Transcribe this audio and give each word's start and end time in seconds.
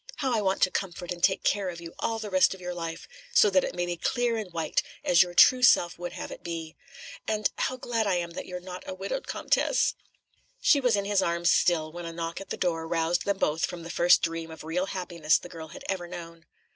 How 0.15 0.35
I 0.35 0.41
want 0.41 0.63
to 0.63 0.71
comfort 0.71 1.11
and 1.11 1.23
take 1.23 1.43
care 1.43 1.69
of 1.69 1.79
you 1.79 1.93
all 1.99 2.17
the 2.17 2.31
rest 2.31 2.55
of 2.55 2.59
your 2.59 2.73
life, 2.73 3.07
so 3.35 3.51
that 3.51 3.63
it 3.63 3.75
may 3.75 3.85
be 3.85 3.97
clear 3.97 4.35
and 4.35 4.51
white, 4.51 4.81
as 5.03 5.21
your 5.21 5.35
true 5.35 5.61
self 5.61 5.99
would 5.99 6.13
have 6.13 6.31
it 6.31 6.41
be! 6.41 6.75
And 7.27 7.51
how 7.59 7.77
glad 7.77 8.07
I 8.07 8.15
am 8.15 8.31
that 8.31 8.47
you're 8.47 8.59
not 8.59 8.83
a 8.87 8.95
widowed 8.95 9.27
Comtesse!"―――― 9.27 9.91
She 10.59 10.79
was 10.79 10.95
in 10.95 11.05
his 11.05 11.21
arms 11.21 11.51
still 11.51 11.91
when 11.91 12.07
a 12.07 12.13
knock 12.13 12.41
at 12.41 12.49
the 12.49 12.57
door 12.57 12.87
roused 12.87 13.25
them 13.25 13.37
both 13.37 13.67
from 13.67 13.83
the 13.83 13.91
first 13.91 14.23
dream 14.23 14.49
of 14.49 14.63
real 14.63 14.87
happiness 14.87 15.37
the 15.37 15.49
girl 15.49 15.67
had 15.67 15.83
ever 15.87 16.07
known. 16.07 16.47